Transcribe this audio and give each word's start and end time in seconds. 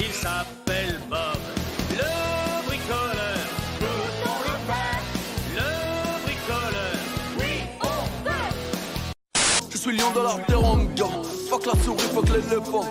Il 0.00 0.12
s'appelle 0.12 0.98
Bob, 1.10 1.38
le 1.90 2.66
bricoleur. 2.66 3.38
Le 5.54 5.66
bricoleur. 6.24 6.98
Je 9.70 9.76
suis 9.76 9.96
lion 9.96 10.10
de 10.12 10.20
la 10.20 10.42
teranga. 10.46 11.08
Fuck 11.50 11.66
la 11.66 11.74
souris, 11.82 12.08
fuck 12.14 12.28
l'éléphant. 12.30 12.86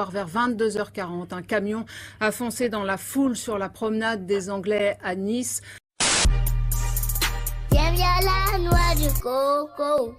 Soir, 0.00 0.10
vers 0.10 0.28
22h40, 0.28 1.34
un 1.34 1.42
camion 1.42 1.84
a 2.20 2.32
foncé 2.32 2.68
dans 2.68 2.84
la 2.84 2.96
foule 2.96 3.36
sur 3.36 3.58
la 3.58 3.68
promenade 3.68 4.24
des 4.26 4.48
Anglais 4.48 4.96
à 5.02 5.14
Nice. 5.14 5.60
Viens, 7.70 7.92
viens 7.92 8.20
la 8.22 8.58
noix 8.58 8.94
du 8.96 9.08
coco. 9.20 10.14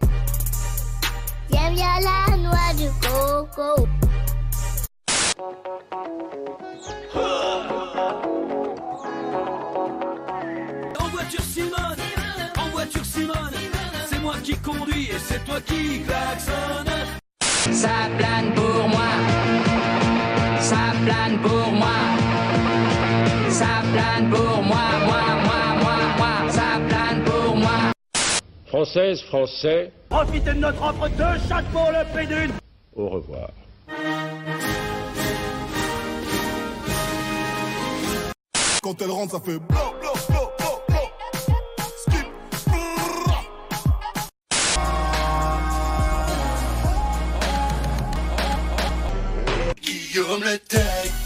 Viens, 1.49 1.71
viens 1.71 1.99
la 2.01 2.37
noix 2.37 2.73
du 2.77 2.89
coco. 3.01 3.87
En 10.99 11.07
voiture 11.09 11.43
Simone, 11.43 12.01
en 12.57 12.69
voiture 12.69 13.05
Simone, 13.05 13.57
c'est 14.07 14.19
moi 14.19 14.35
qui 14.43 14.55
conduis 14.57 15.09
et 15.09 15.19
c'est 15.19 15.43
toi 15.45 15.59
qui 15.61 16.01
klaxonne. 16.01 17.21
Ça 17.71 18.09
plane 18.17 18.53
pour 18.53 18.89
moi. 18.89 19.60
Ça 21.01 21.07
plane 21.07 21.37
pour 21.41 21.71
moi. 21.71 21.87
Ça 23.49 23.65
plane 23.91 24.29
pour 24.29 24.63
moi, 24.63 24.77
moi, 25.05 25.21
moi, 25.45 25.61
moi, 25.81 25.95
moi. 26.17 26.51
Ça 26.51 26.79
plane 26.87 27.23
pour 27.23 27.55
moi. 27.55 27.71
Française, 28.67 29.21
Français, 29.23 29.91
Profitez 30.09 30.53
de 30.53 30.59
notre 30.59 30.81
offre 30.83 31.07
de 31.09 31.39
chaque 31.49 31.65
pour 31.71 31.89
le 31.91 32.13
prix 32.13 32.27
d'une. 32.27 32.51
au 32.95 33.09
revoir. 33.09 33.49
Quand 38.83 39.01
elle 39.01 39.11
rentre, 39.11 39.31
ça 39.33 39.39
fait 39.39 39.57
blo, 39.59 39.77
Guillaume 50.21 50.43
le 50.43 50.57
Tech. 50.59 51.20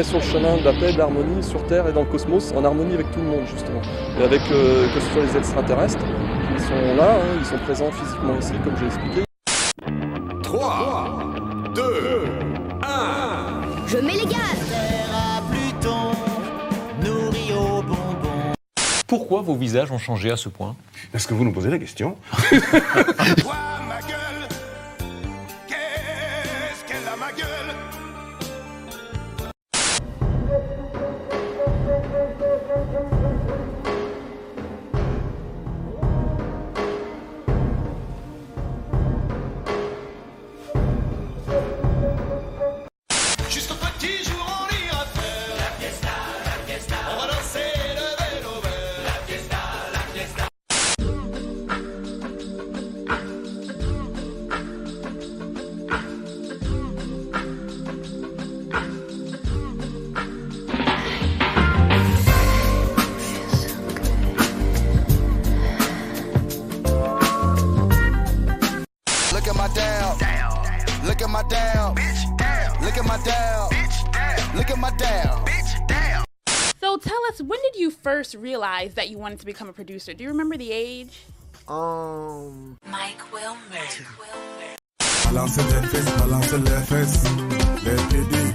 Est 0.00 0.04
sur 0.04 0.18
le 0.18 0.24
chemin 0.24 0.56
de 0.56 0.64
la 0.64 0.72
paix, 0.72 0.92
de 0.92 0.98
l'harmonie 0.98 1.42
sur 1.42 1.64
Terre 1.66 1.86
et 1.88 1.92
dans 1.92 2.00
le 2.00 2.06
cosmos, 2.06 2.52
en 2.56 2.64
harmonie 2.64 2.94
avec 2.94 3.10
tout 3.12 3.20
le 3.20 3.26
monde 3.26 3.46
justement. 3.50 3.82
Et 4.18 4.22
avec 4.22 4.40
euh, 4.50 4.92
que 4.94 5.00
ce 5.00 5.10
soit 5.10 5.22
les 5.22 5.36
extraterrestres, 5.36 6.04
ils 6.54 6.60
sont 6.60 6.96
là, 6.96 7.16
hein, 7.16 7.38
ils 7.38 7.44
sont 7.44 7.58
présents 7.58 7.90
physiquement 7.92 8.38
ici, 8.38 8.52
comme 8.64 8.76
j'ai 8.78 8.86
expliqué. 8.86 9.24
3, 10.42 11.34
2, 11.74 11.82
1. 12.82 13.86
Je 13.88 13.98
mets 13.98 14.12
les 14.12 14.26
gaz. 14.26 14.70
Pourquoi 19.06 19.42
vos 19.42 19.56
visages 19.56 19.90
ont 19.90 19.98
changé 19.98 20.30
à 20.30 20.36
ce 20.36 20.48
point? 20.48 20.76
Est-ce 21.12 21.26
que 21.26 21.34
vous 21.34 21.44
nous 21.44 21.52
posez 21.52 21.68
la 21.68 21.78
question 21.78 22.16
At 71.52 71.94
my 71.94 71.94
down. 71.94 72.82
Look 72.82 72.96
at 72.96 73.04
my 73.06 73.18
down. 73.24 73.68
Look 74.56 74.70
at 74.70 74.78
my 74.78 74.90
down. 74.96 75.44
So 76.80 76.96
tell 76.96 77.18
us, 77.28 77.40
when 77.42 77.58
did 77.72 77.80
you 77.80 77.90
first 77.90 78.34
realize 78.34 78.94
that 78.94 79.10
you 79.10 79.18
wanted 79.18 79.40
to 79.40 79.46
become 79.46 79.68
a 79.68 79.72
producer? 79.72 80.14
Do 80.14 80.22
you 80.24 80.30
remember 80.30 80.56
the 80.56 80.72
age? 80.72 81.20
Um. 81.68 82.78
Mike 82.86 83.32
Wilmer. 83.32 83.56
Balancez 85.24 85.62
les 85.62 85.86
fesses, 85.88 86.10
balancez 86.18 86.58
les 86.58 86.80
fesses. 86.86 87.24
Les 87.84 87.96
PD, 88.08 88.54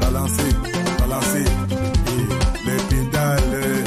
balancez, 0.00 0.52
balancez. 0.98 1.44
Et 2.06 2.66
les 2.66 2.80
pédales. 2.88 3.84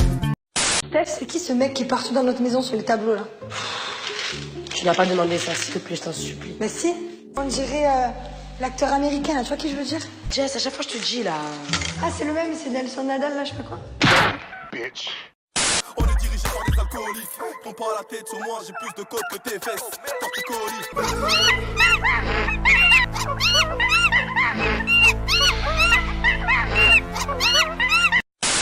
Steph, 0.87 1.05
c'est 1.19 1.25
qui 1.25 1.39
ce 1.39 1.53
mec 1.53 1.73
qui 1.73 1.83
est 1.83 1.87
partout 1.87 2.13
dans 2.13 2.23
notre 2.23 2.41
maison 2.41 2.61
sur 2.61 2.75
les 2.77 2.83
tableaux 2.83 3.15
là? 3.15 3.27
Tu 4.73 4.85
n'as 4.85 4.95
pas 4.95 5.05
demandé 5.05 5.37
ça, 5.37 5.53
s'il 5.53 5.73
te 5.73 5.79
plaît, 5.79 5.97
je 5.97 6.03
t'en 6.03 6.13
supplie. 6.13 6.55
Mais 6.59 6.69
si, 6.69 6.93
on 7.35 7.43
dirait 7.43 7.85
euh, 7.85 8.07
l'acteur 8.59 8.91
américain 8.93 9.35
là, 9.35 9.41
tu 9.41 9.47
vois 9.47 9.57
qui 9.57 9.69
je 9.69 9.75
veux 9.75 9.85
dire? 9.85 10.01
Jess, 10.31 10.55
à 10.55 10.59
chaque 10.59 10.73
fois 10.73 10.83
je 10.83 10.97
te 10.97 11.05
dis 11.05 11.23
là. 11.23 11.35
Ah, 12.03 12.09
c'est 12.15 12.25
le 12.25 12.33
même, 12.33 12.53
c'est 12.55 12.69
Nelson 12.69 13.03
Nadal 13.03 13.35
là, 13.35 13.43
je 13.43 13.51
sais 13.51 13.55
pas 13.55 13.63
quoi. 13.63 13.79
Bitch. 14.71 15.09
On 15.97 16.03
est 16.03 16.19
dirigé 16.19 16.43
par 16.43 16.63
des 16.65 16.79
alcooliques. 16.79 17.29
Prends 17.63 17.73
pas 17.73 17.85
la 17.97 18.03
tête 18.03 18.27
sur 18.27 18.39
moi, 18.39 18.59
j'ai 18.65 18.73
plus 18.73 18.93
de 18.97 19.07
côtes 19.07 19.21
que 19.31 19.37
tes 19.49 19.59
fesses. 19.59 19.89
Torticolis. 20.19 20.85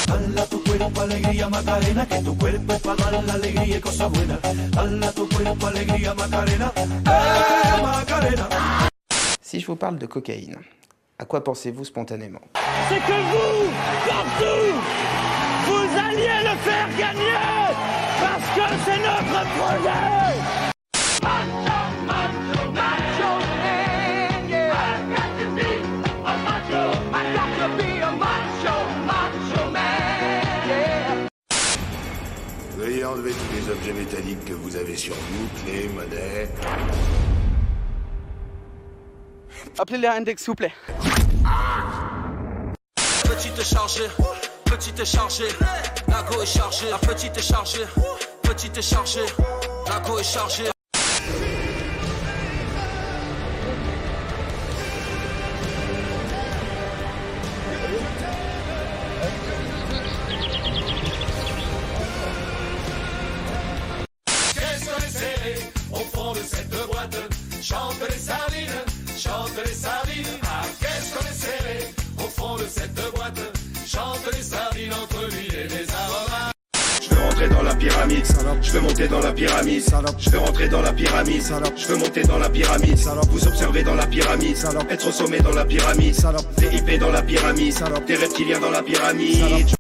Dala 0.07 0.45
tu 0.48 0.63
cuerpo 0.63 1.01
alegría 1.01 1.50
Macarena, 1.50 2.06
que 2.06 2.24
tu 2.24 2.38
cuerpo 2.38 2.74
es 2.74 2.80
para 2.80 3.12
dar 3.12 3.24
la 3.24 3.33
alegría 3.33 3.77
y 3.77 3.81
cosas 3.81 4.12
buenas. 4.12 4.39
Dala 4.72 5.12
tu 5.12 5.27
cuerpo 5.30 5.68
alegría 5.68 6.13
Macarena, 6.13 6.72
eh 6.75 7.81
Macarena. 7.81 8.87
Si 9.48 9.62
je 9.62 9.68
vous 9.68 9.78
parle 9.78 9.98
de 9.98 10.06
cocaïne, 10.06 10.58
à 11.20 11.24
quoi 11.24 11.42
pensez-vous 11.42 11.86
spontanément 11.86 12.42
C'est 12.90 13.00
que 13.00 13.18
vous, 13.32 13.72
partout, 14.06 14.76
vous 15.68 15.88
alliez 15.98 16.44
le 16.44 16.58
faire 16.58 16.90
gagner 17.00 17.38
parce 18.20 18.44
que 18.44 18.66
c'est 18.84 18.98
notre 18.98 19.48
projet. 19.56 20.18
Veuillez 32.78 33.06
enlever 33.06 33.32
tous 33.32 33.56
les 33.56 33.72
objets 33.72 33.94
métalliques 33.94 34.44
que 34.44 34.54
vous 34.54 34.76
avez 34.76 34.98
sur 34.98 35.16
vous, 35.16 35.48
clés, 35.64 35.88
monnaies. 35.96 36.50
Appelez 39.79 40.00
les 40.00 40.07
index, 40.07 40.41
s'il 40.41 40.51
vous 40.51 40.56
plaît. 40.56 40.74
Petite 43.24 43.63
chargée, 43.63 44.07
petite 44.65 45.06
chargée, 45.06 45.47
la 46.07 46.24
go 46.24 46.41
est 46.41 46.45
chargée, 46.45 46.89
la 46.89 46.97
petite 46.97 47.38
est 47.38 47.41
chargée, 47.41 47.85
petite 48.41 48.77
est 48.77 48.81
chargée, 48.81 49.25
la 49.88 50.00
go 50.00 50.18
est 50.18 50.24
chargée. 50.24 50.76
Veux 78.78 78.82
monter 78.82 79.08
dans 79.08 79.20
la 79.20 79.32
pyramide. 79.32 79.84
Je 80.20 80.30
veux 80.30 80.40
rentrer 80.40 80.70
dans 80.70 80.82
la 80.82 80.94
pyramide. 80.94 81.44
Je 81.76 81.88
veux 81.88 81.98
monter 81.98 82.24
dans 82.24 82.38
la 82.38 82.50
pyramide. 82.50 82.98
Vous 83.32 83.48
observez 83.48 83.84
dans 83.84 83.96
la 83.96 84.06
pyramide. 84.06 84.58
Être 84.90 85.08
au 85.08 85.12
sommet 85.12 85.40
dans 85.40 85.54
la 85.54 85.66
pyramide. 85.66 86.16
VIP 86.58 87.00
dans 87.00 87.12
la 87.12 87.22
pyramide. 87.22 87.76
Des 88.08 88.16
reptiliens 88.16 88.60
dans 88.60 88.72
la 88.72 88.84
pyramide. 88.84 89.76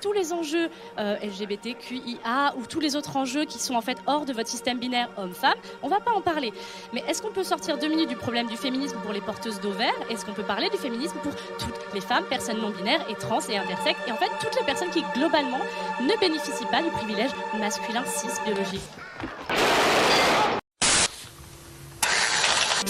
Tous 0.00 0.12
les 0.12 0.32
enjeux 0.32 0.68
euh, 0.98 1.16
LGBTQIA 1.22 2.54
ou 2.56 2.66
tous 2.66 2.80
les 2.80 2.96
autres 2.96 3.16
enjeux 3.16 3.44
qui 3.44 3.58
sont 3.58 3.74
en 3.74 3.80
fait 3.80 3.98
hors 4.06 4.24
de 4.24 4.32
votre 4.32 4.48
système 4.48 4.78
binaire 4.78 5.08
homme-femme, 5.16 5.56
on 5.82 5.88
va 5.88 6.00
pas 6.00 6.12
en 6.12 6.20
parler. 6.20 6.52
Mais 6.92 7.02
est-ce 7.08 7.22
qu'on 7.22 7.30
peut 7.32 7.44
sortir 7.44 7.78
deux 7.78 7.88
minutes 7.88 8.08
du 8.08 8.16
problème 8.16 8.46
du 8.46 8.56
féminisme 8.56 8.98
pour 9.02 9.12
les 9.12 9.20
porteuses 9.20 9.60
d'ovaires 9.60 9.94
Est-ce 10.10 10.24
qu'on 10.24 10.32
peut 10.32 10.42
parler 10.42 10.70
du 10.70 10.76
féminisme 10.76 11.16
pour 11.22 11.34
toutes 11.58 11.94
les 11.94 12.00
femmes, 12.00 12.24
personnes 12.24 12.60
non 12.60 12.70
binaires 12.70 13.04
et 13.10 13.14
trans 13.14 13.40
et 13.48 13.56
intersexes? 13.56 14.00
Et 14.06 14.12
en 14.12 14.16
fait 14.16 14.30
toutes 14.40 14.56
les 14.58 14.64
personnes 14.64 14.90
qui 14.90 15.02
globalement 15.14 15.60
ne 16.00 16.20
bénéficient 16.20 16.66
pas 16.70 16.82
du 16.82 16.90
privilège 16.90 17.30
masculin 17.58 18.04
cis 18.04 18.28
biologique 18.44 18.80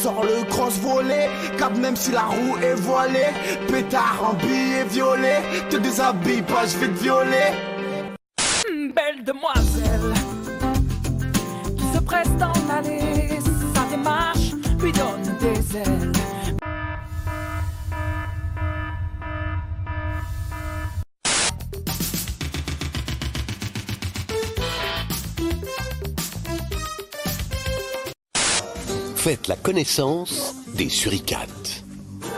Sors 0.02 0.22
le 0.22 0.44
cross 0.48 0.78
volé, 0.78 1.28
cap 1.58 1.76
même 1.76 1.96
si 1.96 2.12
la 2.12 2.22
roue 2.22 2.56
est 2.62 2.74
voilée. 2.74 3.32
Pétard 3.66 4.20
en 4.22 4.34
billet 4.34 4.84
violet, 4.84 5.42
te 5.70 5.76
déshabille 5.76 6.42
pas, 6.42 6.66
je 6.66 6.78
vais 6.78 6.86
te 6.86 7.02
violer. 7.02 7.50
Hmm, 8.70 8.92
belle 8.92 9.24
demoiselle 9.24 10.14
qui 11.76 11.96
se 11.96 12.00
presse 12.00 12.30
d'en 12.36 12.52
aller, 12.72 13.40
sa 13.74 13.96
démarche 13.96 14.52
lui 14.80 14.92
donne 14.92 15.36
des 15.40 15.76
ailes. 15.76 16.07
Faites 29.28 29.48
la 29.48 29.56
connaissance 29.56 30.54
des 30.68 30.88
suricates. 30.88 31.84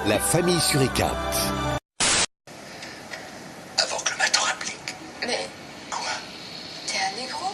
La 0.07 0.19
famille 0.19 0.61
suricate. 0.61 1.37
Avant 3.79 3.99
que 3.99 4.11
le 4.11 4.19
matin 4.19 4.41
applique. 4.51 4.97
Mais. 5.25 5.49
Quoi? 5.89 6.01
T'es 6.89 6.99
un 6.99 7.23
négro? 7.23 7.47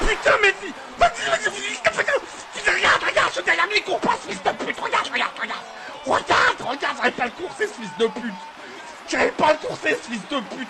Putain, 0.00 0.36
mais 0.40 0.54
dis- 0.62 0.72
vas-y, 0.98 1.28
vas-y, 1.28 1.44
vas-y, 1.44 2.74
regarde, 2.74 3.02
regarde, 3.06 3.32
ce 3.34 3.40
derrière 3.42 3.66
lui 3.66 3.82
court 3.82 4.00
pas, 4.00 4.16
ce 4.22 4.28
fils 4.32 4.42
de 4.42 4.64
pute, 4.64 4.80
regarde, 4.80 5.08
regarde, 5.12 5.32
regarde. 5.38 5.64
Regarde, 6.06 6.60
regarde, 6.60 6.96
j'arrive 6.96 7.12
pas 7.12 7.24
le 7.26 7.30
courser, 7.32 7.66
ce 7.66 7.74
fils 7.74 7.90
de 7.98 8.06
pute. 8.06 8.32
J'arrive 9.10 9.32
pas 9.32 9.52
le 9.52 9.58
courser, 9.68 9.90
ce 10.02 10.08
fils 10.10 10.22
de 10.30 10.40
pute. 10.56 10.68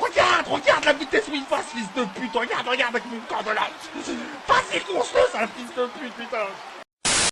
Regarde, 0.00 0.27
regarde 0.46 0.84
la 0.84 0.92
vitesse 0.92 1.28
où 1.28 1.34
il 1.34 1.42
ce 1.42 1.76
fils 1.76 1.88
de 1.96 2.04
pute. 2.18 2.34
Regarde, 2.34 2.68
regarde 2.68 2.94
avec 2.94 3.06
mon 3.10 3.20
corps 3.28 3.42
de 3.42 3.50
lance. 3.50 4.14
Vas-y, 4.46 4.80
course-le, 4.80 5.20
sale 5.32 5.48
fils 5.56 5.74
de 5.74 5.86
pute, 5.86 6.14
putain. 6.14 6.77